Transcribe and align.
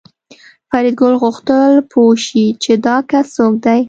فریدګل 0.69 1.13
غوښتل 1.23 1.71
پوه 1.91 2.13
شي 2.25 2.45
چې 2.63 2.71
دا 2.85 2.95
کس 3.09 3.25
څوک 3.35 3.53
دی 3.65 3.79